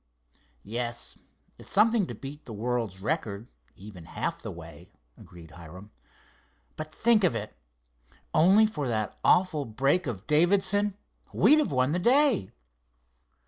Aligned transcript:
"Yes, 0.63 1.15
it's 1.59 1.71
something 1.71 2.07
to 2.07 2.15
beat 2.15 2.45
the 2.45 2.53
world's 2.53 3.01
record, 3.03 3.45
even 3.75 4.05
half 4.05 4.41
the 4.41 4.49
way," 4.49 4.91
agreed 5.15 5.51
Hiram. 5.51 5.91
"But 6.75 6.91
think 6.91 7.23
of 7.23 7.35
it—only 7.35 8.65
for 8.65 8.87
that 8.87 9.15
awful 9.23 9.63
break 9.65 10.07
of 10.07 10.25
Davidson 10.25 10.97
we'd 11.31 11.59
have 11.59 11.71
won 11.71 11.91
the 11.91 11.99
day!" 11.99 12.49